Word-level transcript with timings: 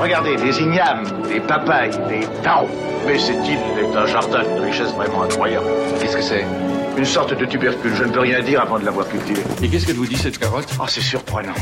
Regardez, 0.00 0.36
des 0.36 0.60
ignames, 0.60 1.04
des 1.28 1.40
papayes, 1.40 1.90
des 2.08 2.26
taros. 2.42 2.68
Mais 3.06 3.18
cette 3.18 3.46
île 3.46 3.58
est 3.78 3.96
un 3.96 4.06
jardin 4.06 4.42
d'une 4.42 4.64
richesse 4.64 4.92
vraiment 4.92 5.22
incroyable. 5.22 5.66
Qu'est-ce 6.00 6.16
que 6.16 6.22
c'est 6.22 6.44
Une 6.96 7.04
sorte 7.04 7.38
de 7.38 7.44
tubercule, 7.44 7.94
je 7.94 8.04
ne 8.04 8.10
peux 8.10 8.20
rien 8.20 8.40
dire 8.40 8.60
avant 8.62 8.78
de 8.78 8.84
l'avoir 8.84 9.08
cultivée. 9.08 9.42
Et 9.62 9.68
qu'est-ce 9.68 9.86
qu'elle 9.86 9.96
vous 9.96 10.06
dit 10.06 10.16
cette 10.16 10.38
carotte? 10.38 10.68
Oh, 10.80 10.84
c'est 10.88 11.00
surprenant. 11.00 11.54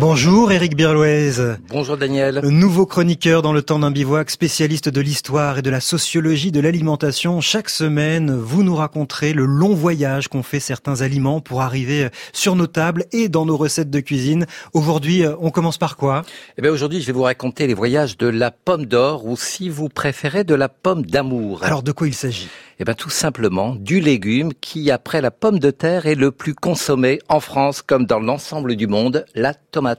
Bonjour 0.00 0.50
Éric 0.50 0.76
Birloez. 0.76 1.58
Bonjour 1.68 1.98
Daniel. 1.98 2.40
Nouveau 2.44 2.86
chroniqueur 2.86 3.42
dans 3.42 3.52
le 3.52 3.60
temps 3.60 3.78
d'un 3.78 3.90
bivouac, 3.90 4.30
spécialiste 4.30 4.88
de 4.88 4.98
l'histoire 5.02 5.58
et 5.58 5.62
de 5.62 5.68
la 5.68 5.80
sociologie 5.80 6.50
de 6.50 6.58
l'alimentation. 6.58 7.42
Chaque 7.42 7.68
semaine, 7.68 8.34
vous 8.34 8.62
nous 8.62 8.74
raconterez 8.74 9.34
le 9.34 9.44
long 9.44 9.74
voyage 9.74 10.28
qu'ont 10.28 10.42
fait 10.42 10.58
certains 10.58 11.02
aliments 11.02 11.42
pour 11.42 11.60
arriver 11.60 12.08
sur 12.32 12.56
nos 12.56 12.66
tables 12.66 13.04
et 13.12 13.28
dans 13.28 13.44
nos 13.44 13.58
recettes 13.58 13.90
de 13.90 14.00
cuisine. 14.00 14.46
Aujourd'hui, 14.72 15.24
on 15.38 15.50
commence 15.50 15.76
par 15.76 15.98
quoi? 15.98 16.24
Eh 16.56 16.62
bien 16.62 16.70
aujourd'hui, 16.70 17.02
je 17.02 17.06
vais 17.06 17.12
vous 17.12 17.24
raconter 17.24 17.66
les 17.66 17.74
voyages 17.74 18.16
de 18.16 18.26
la 18.26 18.50
pomme 18.50 18.86
d'or 18.86 19.26
ou 19.26 19.36
si 19.36 19.68
vous 19.68 19.90
préférez 19.90 20.44
de 20.44 20.54
la 20.54 20.70
pomme 20.70 21.04
d'amour. 21.04 21.62
Alors 21.62 21.82
de 21.82 21.92
quoi 21.92 22.08
il 22.08 22.14
s'agit? 22.14 22.48
Eh 22.82 22.84
bien, 22.84 22.94
tout 22.94 23.10
simplement 23.10 23.74
du 23.74 24.00
légume 24.00 24.54
qui, 24.58 24.90
après 24.90 25.20
la 25.20 25.30
pomme 25.30 25.58
de 25.58 25.70
terre, 25.70 26.06
est 26.06 26.14
le 26.14 26.30
plus 26.30 26.54
consommé 26.54 27.18
en 27.28 27.38
France 27.38 27.82
comme 27.82 28.06
dans 28.06 28.20
l'ensemble 28.20 28.74
du 28.74 28.86
monde, 28.86 29.26
la 29.34 29.52
tomate. 29.52 29.89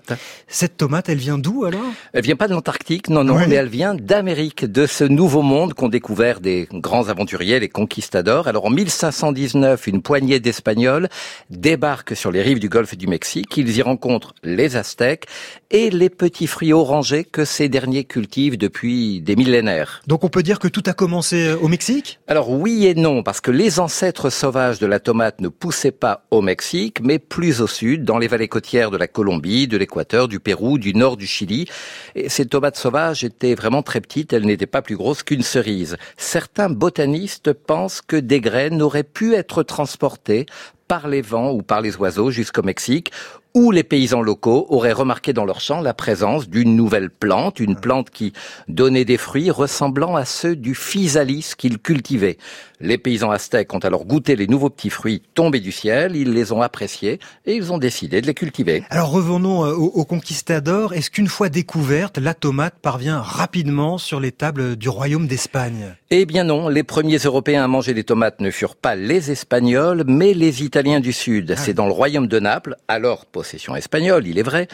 Cette 0.47 0.77
tomate, 0.77 1.09
elle 1.09 1.17
vient 1.17 1.37
d'où 1.37 1.65
alors? 1.65 1.81
Elle 2.13 2.23
vient 2.23 2.35
pas 2.35 2.47
de 2.47 2.53
l'Antarctique, 2.53 3.09
non, 3.09 3.23
non, 3.23 3.37
mais 3.47 3.55
elle 3.55 3.69
vient 3.69 3.95
d'Amérique, 3.95 4.65
de 4.65 4.85
ce 4.85 5.03
nouveau 5.03 5.41
monde 5.41 5.73
qu'ont 5.73 5.89
découvert 5.89 6.39
des 6.39 6.67
grands 6.73 7.09
aventuriers, 7.09 7.59
les 7.59 7.69
conquistadors. 7.69 8.47
Alors 8.47 8.65
en 8.65 8.69
1519, 8.69 9.87
une 9.87 10.01
poignée 10.01 10.39
d'Espagnols 10.39 11.09
débarquent 11.49 12.15
sur 12.15 12.31
les 12.31 12.41
rives 12.41 12.59
du 12.59 12.69
golfe 12.69 12.97
du 12.97 13.07
Mexique. 13.07 13.57
Ils 13.57 13.77
y 13.77 13.81
rencontrent 13.81 14.33
les 14.43 14.75
Aztèques 14.75 15.25
et 15.69 15.89
les 15.89 16.09
petits 16.09 16.47
fruits 16.47 16.73
orangés 16.73 17.23
que 17.23 17.45
ces 17.45 17.69
derniers 17.69 18.03
cultivent 18.03 18.57
depuis 18.57 19.21
des 19.21 19.35
millénaires. 19.35 20.01
Donc 20.07 20.23
on 20.23 20.29
peut 20.29 20.43
dire 20.43 20.59
que 20.59 20.67
tout 20.67 20.83
a 20.85 20.93
commencé 20.93 21.53
au 21.53 21.67
Mexique? 21.67 22.19
Alors 22.27 22.49
oui 22.49 22.85
et 22.85 22.95
non, 22.95 23.23
parce 23.23 23.41
que 23.41 23.51
les 23.51 23.79
ancêtres 23.79 24.29
sauvages 24.29 24.79
de 24.79 24.85
la 24.85 24.99
tomate 24.99 25.41
ne 25.41 25.47
poussaient 25.47 25.91
pas 25.91 26.25
au 26.31 26.41
Mexique, 26.41 26.99
mais 27.01 27.19
plus 27.19 27.61
au 27.61 27.67
sud, 27.67 28.03
dans 28.03 28.17
les 28.17 28.27
vallées 28.27 28.47
côtières 28.47 28.91
de 28.91 28.97
la 28.97 29.07
Colombie, 29.07 29.67
de 29.71 29.77
l'Équateur, 29.77 30.27
du 30.27 30.39
Pérou, 30.39 30.77
du 30.77 30.93
nord 30.93 31.17
du 31.17 31.25
Chili. 31.25 31.67
Et 32.13 32.29
ces 32.29 32.45
tomates 32.45 32.77
sauvages 32.77 33.23
étaient 33.23 33.55
vraiment 33.55 33.81
très 33.81 34.01
petites, 34.01 34.33
elles 34.33 34.45
n'étaient 34.45 34.67
pas 34.67 34.81
plus 34.81 34.97
grosses 34.97 35.23
qu'une 35.23 35.41
cerise. 35.41 35.97
Certains 36.17 36.69
botanistes 36.69 37.53
pensent 37.53 38.01
que 38.01 38.17
des 38.17 38.41
graines 38.41 38.81
auraient 38.81 39.03
pu 39.03 39.33
être 39.33 39.63
transportées 39.63 40.45
par 40.87 41.07
les 41.07 41.21
vents 41.21 41.51
ou 41.51 41.61
par 41.61 41.79
les 41.79 41.95
oiseaux 41.95 42.31
jusqu'au 42.31 42.63
Mexique, 42.63 43.13
où 43.53 43.71
les 43.71 43.83
paysans 43.83 44.21
locaux 44.21 44.65
auraient 44.69 44.91
remarqué 44.91 45.33
dans 45.33 45.45
leur 45.45 45.59
champ 45.59 45.81
la 45.81 45.93
présence 45.93 46.47
d'une 46.47 46.75
nouvelle 46.75 47.09
plante, 47.09 47.59
une 47.59 47.75
plante 47.75 48.09
qui 48.09 48.33
donnait 48.67 49.05
des 49.05 49.17
fruits 49.17 49.51
ressemblant 49.51 50.15
à 50.15 50.25
ceux 50.25 50.55
du 50.55 50.75
physalis 50.75 51.53
qu'ils 51.57 51.79
cultivaient. 51.79 52.37
Les 52.79 52.97
paysans 52.97 53.31
aztèques 53.31 53.73
ont 53.73 53.79
alors 53.79 54.05
goûté 54.05 54.35
les 54.35 54.47
nouveaux 54.47 54.69
petits 54.69 54.89
fruits 54.89 55.21
tombés 55.33 55.59
du 55.59 55.71
ciel, 55.71 56.15
ils 56.15 56.31
les 56.31 56.51
ont 56.51 56.61
appréciés 56.61 57.19
et 57.45 57.55
ils 57.55 57.71
ont 57.71 57.77
décidé 57.77 58.21
de 58.21 58.27
les 58.27 58.33
cultiver. 58.33 58.83
Alors 58.89 59.11
revenons 59.11 59.65
euh, 59.65 59.73
aux, 59.73 60.05
conquistadors. 60.05 60.93
Est-ce 60.93 61.11
qu'une 61.11 61.27
fois 61.27 61.49
découverte, 61.49 62.17
la 62.17 62.33
tomate 62.33 62.75
parvient 62.81 63.21
rapidement 63.21 63.97
sur 63.97 64.19
les 64.19 64.31
tables 64.31 64.75
du 64.75 64.89
royaume 64.89 65.27
d'Espagne? 65.27 65.95
Eh 66.13 66.25
bien 66.25 66.43
non, 66.43 66.67
les 66.67 66.83
premiers 66.83 67.19
Européens 67.19 67.63
à 67.63 67.69
manger 67.69 67.93
des 67.93 68.03
tomates 68.03 68.41
ne 68.41 68.51
furent 68.51 68.75
pas 68.75 68.95
les 68.95 69.31
Espagnols, 69.31 70.03
mais 70.05 70.33
les 70.33 70.61
Italiens 70.61 70.99
du 70.99 71.13
Sud. 71.13 71.53
Ah. 71.55 71.55
C'est 71.55 71.73
dans 71.73 71.85
le 71.85 71.93
royaume 71.93 72.27
de 72.27 72.37
Naples, 72.37 72.75
alors 72.89 73.25
possession 73.25 73.77
espagnole, 73.77 74.27
il 74.27 74.37
est 74.37 74.43
vrai, 74.43 74.67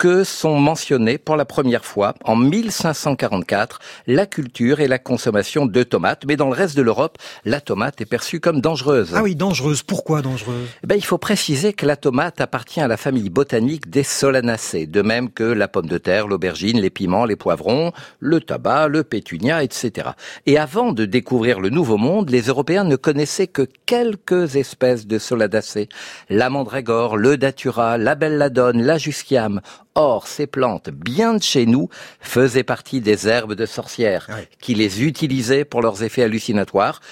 que 0.00 0.24
sont 0.24 0.58
mentionnés 0.58 1.18
pour 1.18 1.36
la 1.36 1.44
première 1.44 1.84
fois 1.84 2.14
en 2.24 2.34
1544 2.34 3.80
la 4.06 4.24
culture 4.24 4.80
et 4.80 4.88
la 4.88 4.98
consommation 4.98 5.66
de 5.66 5.82
tomates. 5.82 6.24
Mais 6.26 6.36
dans 6.36 6.48
le 6.48 6.54
reste 6.54 6.74
de 6.74 6.80
l'Europe, 6.80 7.18
la 7.44 7.60
tomate 7.60 8.00
est 8.00 8.06
perçue 8.06 8.40
comme 8.40 8.62
dangereuse. 8.62 9.12
Ah 9.14 9.22
oui, 9.22 9.34
dangereuse. 9.34 9.82
Pourquoi 9.82 10.22
dangereuse? 10.22 10.68
Eh 10.82 10.86
ben, 10.86 10.94
Il 10.94 11.04
faut 11.04 11.18
préciser 11.18 11.74
que 11.74 11.84
la 11.84 11.96
tomate 11.96 12.40
appartient 12.40 12.80
à 12.80 12.88
la 12.88 12.96
famille 12.96 13.28
botanique 13.28 13.90
des 13.90 14.02
solanacées, 14.02 14.86
de 14.86 15.02
même 15.02 15.30
que 15.30 15.44
la 15.44 15.68
pomme 15.68 15.84
de 15.84 15.98
terre, 15.98 16.28
l'aubergine, 16.28 16.80
les 16.80 16.88
piments, 16.88 17.26
les 17.26 17.36
poivrons, 17.36 17.92
le 18.20 18.40
tabac, 18.40 18.88
le 18.88 19.04
pétunia, 19.04 19.62
etc. 19.62 20.08
Et 20.46 20.56
avant 20.56 20.92
de 20.92 21.04
découvrir 21.04 21.60
le 21.60 21.68
Nouveau 21.68 21.98
Monde, 21.98 22.30
les 22.30 22.44
Européens 22.44 22.84
ne 22.84 22.96
connaissaient 22.96 23.48
que 23.48 23.68
quelques 23.84 24.56
espèces 24.56 25.06
de 25.06 25.18
solanacées. 25.18 25.90
La 26.30 26.48
mandragore, 26.48 27.18
le 27.18 27.36
datura, 27.36 27.98
la 27.98 28.14
belladone, 28.14 28.82
la 28.82 28.96
jusquiame. 28.96 29.60
Or, 30.02 30.28
ces 30.28 30.46
plantes, 30.46 30.88
bien 30.88 31.34
de 31.34 31.42
chez 31.42 31.66
nous, 31.66 31.90
faisaient 32.20 32.62
partie 32.62 33.02
des 33.02 33.28
herbes 33.28 33.52
de 33.52 33.66
sorcières, 33.66 34.28
qui 34.58 34.74
les 34.74 35.02
utilisaient 35.04 35.66
pour 35.66 35.82
leurs 35.82 36.02
effets 36.02 36.22
hallucinatoires, 36.22 37.02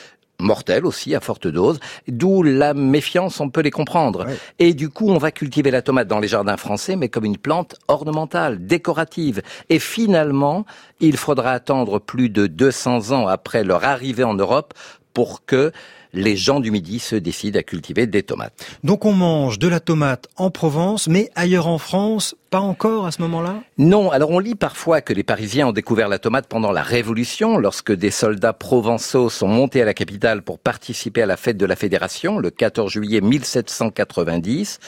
mortels 0.40 0.86
aussi 0.86 1.14
à 1.14 1.20
forte 1.20 1.46
dose, 1.48 1.80
d'où 2.06 2.42
la 2.42 2.72
méfiance, 2.72 3.40
on 3.40 3.50
peut 3.50 3.60
les 3.60 3.70
comprendre. 3.70 4.26
Et 4.58 4.72
du 4.72 4.88
coup, 4.88 5.10
on 5.10 5.18
va 5.18 5.32
cultiver 5.32 5.70
la 5.70 5.82
tomate 5.82 6.08
dans 6.08 6.18
les 6.18 6.28
jardins 6.28 6.56
français, 6.56 6.96
mais 6.96 7.10
comme 7.10 7.26
une 7.26 7.36
plante 7.36 7.76
ornementale, 7.88 8.66
décorative. 8.66 9.42
Et 9.68 9.80
finalement, 9.80 10.64
il 10.98 11.18
faudra 11.18 11.52
attendre 11.52 11.98
plus 11.98 12.30
de 12.30 12.46
200 12.46 13.12
ans 13.12 13.26
après 13.26 13.64
leur 13.64 13.84
arrivée 13.84 14.24
en 14.24 14.34
Europe 14.34 14.72
pour 15.18 15.44
que 15.44 15.72
les 16.12 16.36
gens 16.36 16.60
du 16.60 16.70
Midi 16.70 17.00
se 17.00 17.16
décident 17.16 17.58
à 17.58 17.64
cultiver 17.64 18.06
des 18.06 18.22
tomates. 18.22 18.52
Donc 18.84 19.04
on 19.04 19.12
mange 19.12 19.58
de 19.58 19.66
la 19.66 19.80
tomate 19.80 20.28
en 20.36 20.48
Provence, 20.52 21.08
mais 21.08 21.28
ailleurs 21.34 21.66
en 21.66 21.78
France, 21.78 22.36
pas 22.50 22.60
encore 22.60 23.04
à 23.04 23.10
ce 23.10 23.20
moment-là? 23.22 23.56
Non, 23.78 24.12
alors 24.12 24.30
on 24.30 24.38
lit 24.38 24.54
parfois 24.54 25.00
que 25.00 25.12
les 25.12 25.24
Parisiens 25.24 25.66
ont 25.66 25.72
découvert 25.72 26.08
la 26.08 26.20
tomate 26.20 26.46
pendant 26.46 26.70
la 26.70 26.82
Révolution, 26.82 27.58
lorsque 27.58 27.90
des 27.90 28.12
soldats 28.12 28.52
provençaux 28.52 29.28
sont 29.28 29.48
montés 29.48 29.82
à 29.82 29.86
la 29.86 29.92
capitale 29.92 30.42
pour 30.42 30.60
participer 30.60 31.22
à 31.22 31.26
la 31.26 31.36
fête 31.36 31.56
de 31.56 31.66
la 31.66 31.74
Fédération, 31.74 32.38
le 32.38 32.50
14 32.50 32.92
juillet 32.92 33.20
1790. 33.20 34.78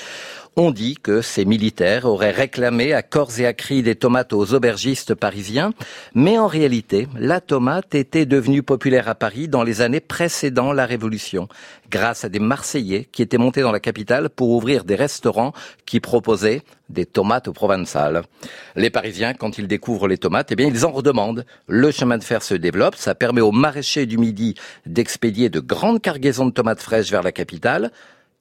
On 0.63 0.73
dit 0.73 0.99
que 1.03 1.23
ces 1.23 1.47
militaires 1.47 2.05
auraient 2.05 2.33
réclamé 2.33 2.93
à 2.93 3.01
corps 3.01 3.41
et 3.41 3.47
à 3.47 3.55
cri 3.55 3.83
des 3.83 3.95
tomates 3.95 4.35
aux 4.35 4.53
aubergistes 4.53 5.15
parisiens, 5.15 5.73
mais 6.15 6.39
en 6.39 6.47
réalité, 6.47 7.09
la 7.17 7.41
tomate 7.41 7.95
était 7.95 8.27
devenue 8.27 8.63
populaire 8.63 9.09
à 9.09 9.15
Paris 9.15 9.49
dans 9.49 9.63
les 9.63 9.81
années 9.81 10.01
précédant 10.01 10.75
la 10.75 10.85
Révolution, 10.85 11.49
grâce 11.91 12.27
à 12.27 12.29
des 12.29 12.41
Marseillais 12.41 13.09
qui 13.11 13.23
étaient 13.23 13.39
montés 13.39 13.63
dans 13.63 13.73
la 13.73 13.81
capitale 13.81 14.29
pour 14.29 14.51
ouvrir 14.51 14.85
des 14.85 14.97
restaurants 14.97 15.55
qui 15.87 15.99
proposaient 15.99 16.61
des 16.91 17.07
tomates 17.07 17.49
provençales. 17.49 18.25
Les 18.77 18.91
Parisiens, 18.91 19.33
quand 19.33 19.57
ils 19.57 19.67
découvrent 19.67 20.09
les 20.09 20.19
tomates, 20.19 20.53
eh 20.53 20.57
bien, 20.57 20.67
ils 20.67 20.85
en 20.85 20.91
redemandent. 20.91 21.47
Le 21.69 21.91
chemin 21.91 22.19
de 22.19 22.23
fer 22.23 22.43
se 22.43 22.53
développe, 22.53 22.97
ça 22.97 23.15
permet 23.15 23.41
aux 23.41 23.51
maraîchers 23.51 24.05
du 24.05 24.19
Midi 24.19 24.57
d'expédier 24.85 25.49
de 25.49 25.61
grandes 25.61 26.03
cargaisons 26.03 26.45
de 26.45 26.53
tomates 26.53 26.83
fraîches 26.83 27.11
vers 27.11 27.23
la 27.23 27.33
capitale. 27.33 27.91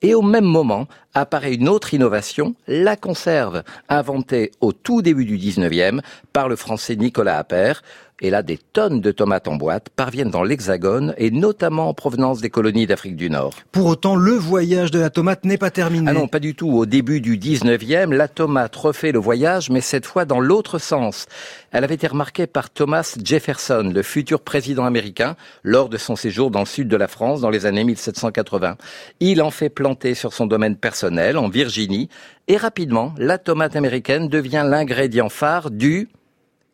Et 0.01 0.15
au 0.15 0.21
même 0.21 0.45
moment 0.45 0.87
apparaît 1.13 1.55
une 1.55 1.69
autre 1.69 1.93
innovation, 1.93 2.55
la 2.67 2.95
conserve, 2.95 3.63
inventée 3.89 4.51
au 4.61 4.73
tout 4.73 5.01
début 5.01 5.25
du 5.25 5.37
19e 5.37 6.01
par 6.33 6.49
le 6.49 6.55
français 6.55 6.95
Nicolas 6.95 7.37
Appert, 7.37 7.81
et 8.21 8.29
là, 8.29 8.43
des 8.43 8.57
tonnes 8.57 8.99
de 8.99 9.11
tomates 9.11 9.47
en 9.47 9.55
boîte 9.55 9.87
parviennent 9.89 10.29
dans 10.29 10.43
l'Hexagone 10.43 11.13
et 11.17 11.31
notamment 11.31 11.87
en 11.87 11.93
provenance 11.93 12.41
des 12.41 12.49
colonies 12.49 12.85
d'Afrique 12.85 13.15
du 13.15 13.29
Nord. 13.29 13.53
Pour 13.71 13.85
autant, 13.85 14.15
le 14.15 14.33
voyage 14.33 14.91
de 14.91 14.99
la 14.99 15.09
tomate 15.09 15.45
n'est 15.45 15.57
pas 15.57 15.71
terminé. 15.71 16.05
Ah 16.09 16.13
non, 16.13 16.27
pas 16.27 16.39
du 16.39 16.53
tout. 16.53 16.69
Au 16.69 16.85
début 16.85 17.21
du 17.21 17.37
19e, 17.37 18.13
la 18.13 18.27
tomate 18.27 18.75
refait 18.75 19.13
le 19.13 19.19
voyage, 19.19 19.69
mais 19.69 19.79
cette 19.79 20.05
fois 20.05 20.25
dans 20.25 20.41
l'autre 20.41 20.79
sens. 20.79 21.27
Elle 21.71 21.83
avait 21.83 21.95
été 21.95 22.07
remarquée 22.07 22.47
par 22.47 22.69
Thomas 22.69 23.15
Jefferson, 23.23 23.91
le 23.93 24.03
futur 24.03 24.41
président 24.41 24.85
américain, 24.85 25.35
lors 25.63 25.87
de 25.87 25.97
son 25.97 26.15
séjour 26.15 26.51
dans 26.51 26.61
le 26.61 26.65
sud 26.65 26.87
de 26.87 26.97
la 26.97 27.07
France 27.07 27.41
dans 27.41 27.49
les 27.49 27.65
années 27.65 27.83
1780. 27.83 28.75
Il 29.21 29.41
en 29.41 29.51
fait 29.51 29.69
planter 29.69 30.13
sur 30.13 30.33
son 30.33 30.45
domaine 30.45 30.75
personnel, 30.75 30.98
en 31.03 31.49
Virginie, 31.49 32.09
et 32.47 32.57
rapidement, 32.57 33.13
la 33.17 33.37
tomate 33.37 33.75
américaine 33.75 34.27
devient 34.27 34.65
l'ingrédient 34.65 35.29
phare 35.29 35.71
du 35.71 36.09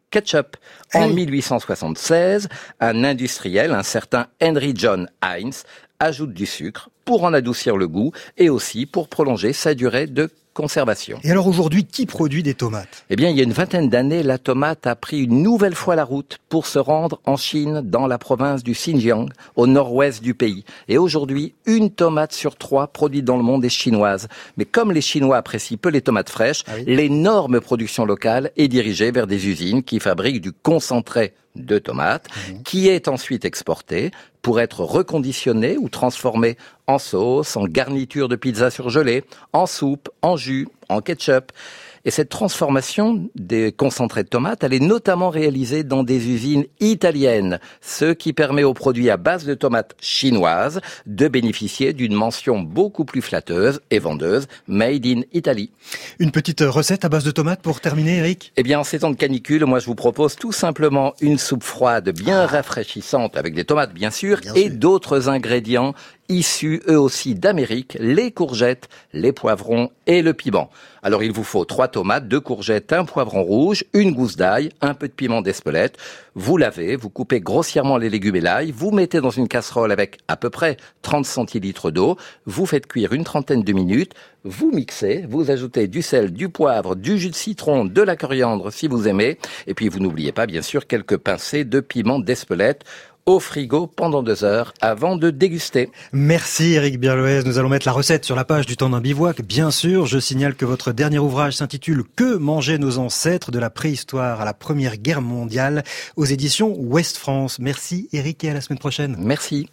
ketchup. 0.09 0.57
En 0.93 1.09
1876, 1.09 2.47
un 2.79 3.03
industriel, 3.03 3.71
un 3.71 3.83
certain 3.83 4.27
Henry 4.41 4.73
John 4.75 5.09
Heinz, 5.21 5.63
ajoute 5.99 6.33
du 6.33 6.45
sucre 6.45 6.89
pour 7.05 7.23
en 7.23 7.33
adoucir 7.33 7.77
le 7.77 7.87
goût 7.87 8.11
et 8.37 8.49
aussi 8.49 8.85
pour 8.85 9.07
prolonger 9.07 9.53
sa 9.53 9.73
durée 9.75 10.07
de 10.07 10.29
conservation. 10.55 11.19
Et 11.23 11.31
alors 11.31 11.47
aujourd'hui, 11.47 11.83
qui 11.83 12.05
produit 12.05 12.41
des 12.41 12.53
tomates? 12.53 13.05
Eh 13.09 13.17
bien, 13.17 13.29
il 13.29 13.37
y 13.37 13.41
a 13.41 13.43
une 13.43 13.51
vingtaine 13.51 13.89
d'années, 13.89 14.23
la 14.23 14.37
tomate 14.37 14.87
a 14.87 14.95
pris 14.95 15.21
une 15.21 15.43
nouvelle 15.43 15.75
fois 15.75 15.95
la 15.95 16.05
route 16.05 16.39
pour 16.47 16.65
se 16.65 16.79
rendre 16.79 17.19
en 17.25 17.35
Chine, 17.35 17.81
dans 17.83 18.07
la 18.07 18.17
province 18.17 18.63
du 18.63 18.71
Xinjiang, 18.71 19.27
au 19.57 19.67
nord-ouest 19.67 20.23
du 20.23 20.33
pays. 20.33 20.63
Et 20.87 20.97
aujourd'hui, 20.97 21.53
une 21.65 21.91
tomate 21.91 22.31
sur 22.31 22.55
trois 22.55 22.87
produite 22.87 23.25
dans 23.25 23.35
le 23.35 23.43
monde 23.43 23.65
est 23.65 23.69
chinoise. 23.69 24.29
Mais 24.55 24.63
comme 24.65 24.93
les 24.93 25.01
Chinois 25.01 25.37
apprécient 25.37 25.77
peu 25.77 25.89
les 25.89 26.01
tomates 26.01 26.29
fraîches, 26.29 26.63
ah 26.67 26.77
l'énorme 26.87 27.59
production 27.59 28.05
locale 28.05 28.51
est 28.55 28.69
dirigée 28.69 29.11
vers 29.11 29.27
des 29.27 29.47
usines 29.47 29.83
qui 29.83 29.99
fabriquent 29.99 30.41
du 30.41 30.53
concentré 30.53 31.33
de 31.55 31.79
tomates, 31.79 32.27
mhm. 32.49 32.63
qui 32.63 32.87
est 32.87 33.07
ensuite 33.07 33.45
exporté 33.45 34.11
pour 34.41 34.59
être 34.59 34.81
reconditionné 34.81 35.77
ou 35.77 35.89
transformé 35.89 36.57
en 36.87 36.99
sauce, 36.99 37.57
en 37.57 37.65
garniture 37.65 38.29
de 38.29 38.35
pizza 38.35 38.69
surgelée, 38.69 39.23
en 39.53 39.65
soupe, 39.65 40.09
en 40.21 40.37
jus, 40.37 40.67
en 40.89 41.01
ketchup. 41.01 41.51
Et 42.07 42.11
cette 42.11 42.29
transformation 42.29 43.27
des 43.33 43.71
concentrés 43.71 44.23
de 44.23 44.29
tomates, 44.29 44.63
elle 44.63 44.73
est 44.73 44.79
notamment 44.79 45.31
réalisée 45.31 45.83
dans 45.83 46.03
des 46.03 46.27
usines 46.29 46.65
italiennes, 46.79 47.59
ce 47.81 48.13
qui 48.13 48.31
permet 48.31 48.63
aux 48.63 48.75
produits 48.75 49.09
à 49.09 49.17
base 49.17 49.43
de 49.43 49.55
tomates 49.55 49.95
chinoises 49.99 50.81
de 51.07 51.27
bénéficier 51.27 51.93
d'une 51.93 52.13
mention 52.13 52.59
beaucoup 52.59 53.05
plus 53.05 53.23
flatteuse 53.23 53.81
et 53.89 53.97
vendeuse, 53.97 54.45
Made 54.67 55.07
in 55.07 55.21
Italy. 55.33 55.71
Une 56.19 56.29
petite 56.29 56.61
recette 56.61 57.05
à 57.05 57.09
base 57.09 57.23
de 57.23 57.31
tomates 57.31 57.63
pour 57.63 57.81
terminer, 57.81 58.17
Eric? 58.17 58.53
Eh 58.55 58.61
bien, 58.61 58.79
en 58.79 58.83
ces 58.83 58.99
temps 58.99 59.09
de 59.09 59.15
canicule, 59.15 59.65
moi 59.65 59.79
je 59.79 59.87
vous 59.87 59.95
propose 59.95 60.35
tout 60.35 60.51
simplement 60.51 61.15
une 61.21 61.39
soupe 61.39 61.63
froide 61.63 62.11
bien 62.11 62.41
ah. 62.41 62.45
rafraîchissante, 62.45 63.35
avec 63.35 63.55
des 63.55 63.65
tomates 63.65 63.95
bien 63.95 64.11
sûr, 64.11 64.41
et 64.53 64.69
d'autres 64.69 65.27
ingrédients 65.27 65.95
issus 66.29 66.81
eux 66.89 66.99
aussi 66.99 67.35
d'Amérique, 67.35 67.97
les 67.99 68.31
courgettes, 68.31 68.89
les 69.13 69.31
poivrons 69.31 69.91
et 70.07 70.21
le 70.21 70.33
piment. 70.33 70.69
Alors 71.03 71.23
il 71.23 71.31
vous 71.31 71.43
faut 71.43 71.65
trois 71.65 71.87
tomates, 71.87 72.27
deux 72.27 72.39
courgettes, 72.39 72.93
un 72.93 73.05
poivron 73.05 73.43
rouge, 73.43 73.83
une 73.93 74.11
gousse 74.11 74.35
d'ail, 74.35 74.71
un 74.81 74.93
peu 74.93 75.07
de 75.07 75.13
piment 75.13 75.41
d'Espelette. 75.41 75.97
Vous 76.33 76.57
lavez, 76.57 76.95
vous 76.95 77.09
coupez 77.09 77.39
grossièrement 77.39 77.97
les 77.97 78.09
légumes 78.09 78.35
et 78.35 78.41
l'ail, 78.41 78.71
vous 78.71 78.91
mettez 78.91 79.21
dans 79.21 79.29
une 79.29 79.47
casserole 79.47 79.91
avec 79.91 80.17
à 80.27 80.35
peu 80.35 80.49
près 80.49 80.77
30 81.03 81.25
centilitres 81.25 81.91
d'eau, 81.91 82.17
vous 82.45 82.65
faites 82.65 82.87
cuire 82.87 83.13
une 83.13 83.23
trentaine 83.23 83.63
de 83.63 83.73
minutes, 83.73 84.13
vous 84.43 84.71
mixez, 84.71 85.25
vous 85.29 85.49
ajoutez 85.49 85.87
du 85.87 86.01
sel, 86.01 86.31
du 86.31 86.49
poivre, 86.49 86.95
du 86.95 87.17
jus 87.17 87.29
de 87.29 87.35
citron, 87.35 87.85
de 87.85 88.01
la 88.01 88.15
coriandre 88.15 88.71
si 88.71 88.87
vous 88.87 89.07
aimez, 89.07 89.37
et 89.67 89.73
puis 89.73 89.89
vous 89.89 89.99
n'oubliez 89.99 90.31
pas 90.31 90.45
bien 90.45 90.61
sûr 90.61 90.87
quelques 90.87 91.17
pincées 91.17 91.65
de 91.65 91.79
piment 91.79 92.19
d'Espelette 92.19 92.83
au 93.25 93.39
frigo 93.39 93.87
pendant 93.87 94.21
deux 94.21 94.43
heures 94.43 94.73
avant 94.81 95.15
de 95.15 95.31
déguster. 95.31 95.89
Merci 96.13 96.73
Eric 96.73 96.99
Birloez. 96.99 97.43
Nous 97.43 97.57
allons 97.57 97.69
mettre 97.69 97.87
la 97.87 97.91
recette 97.91 98.23
sur 98.23 98.35
la 98.35 98.45
page 98.45 98.65
du 98.65 98.77
temps 98.77 98.89
d'un 98.89 99.01
bivouac. 99.01 99.41
Bien 99.41 99.71
sûr, 99.71 100.05
je 100.05 100.19
signale 100.19 100.55
que 100.55 100.65
votre 100.65 100.91
dernier 100.91 101.19
ouvrage 101.19 101.53
s'intitule 101.53 102.03
Que 102.15 102.35
mangeaient 102.35 102.77
nos 102.77 102.99
ancêtres 102.99 103.51
de 103.51 103.59
la 103.59 103.69
préhistoire 103.69 104.41
à 104.41 104.45
la 104.45 104.53
Première 104.53 104.97
Guerre 104.97 105.21
mondiale 105.21 105.83
aux 106.15 106.25
éditions 106.25 106.75
Ouest 106.77 107.17
France. 107.17 107.57
Merci 107.59 108.09
Eric 108.13 108.43
et 108.43 108.51
à 108.51 108.53
la 108.53 108.61
semaine 108.61 108.79
prochaine. 108.79 109.15
Merci. 109.19 109.69